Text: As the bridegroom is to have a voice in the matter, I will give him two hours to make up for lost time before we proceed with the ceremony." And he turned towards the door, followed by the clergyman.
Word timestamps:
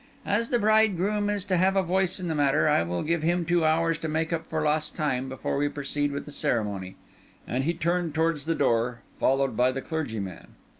As 0.25 0.49
the 0.49 0.57
bridegroom 0.57 1.29
is 1.29 1.43
to 1.45 1.57
have 1.57 1.75
a 1.75 1.83
voice 1.83 2.19
in 2.19 2.27
the 2.27 2.33
matter, 2.33 2.67
I 2.67 2.81
will 2.81 3.03
give 3.03 3.21
him 3.21 3.45
two 3.45 3.63
hours 3.63 3.99
to 3.99 4.07
make 4.07 4.33
up 4.33 4.47
for 4.47 4.63
lost 4.63 4.95
time 4.95 5.29
before 5.29 5.57
we 5.57 5.69
proceed 5.69 6.11
with 6.11 6.25
the 6.25 6.31
ceremony." 6.31 6.95
And 7.47 7.65
he 7.65 7.75
turned 7.75 8.15
towards 8.15 8.45
the 8.45 8.55
door, 8.55 9.01
followed 9.19 9.55
by 9.55 9.71
the 9.71 9.81
clergyman. 9.83 10.55